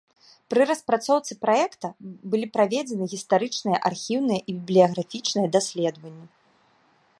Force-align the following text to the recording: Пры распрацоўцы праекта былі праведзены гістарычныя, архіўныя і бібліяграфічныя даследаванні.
Пры 0.51 0.61
распрацоўцы 0.69 1.31
праекта 1.45 1.87
былі 2.31 2.47
праведзены 2.55 3.03
гістарычныя, 3.13 3.77
архіўныя 3.89 4.39
і 4.43 4.51
бібліяграфічныя 4.57 5.47
даследаванні. 5.57 6.27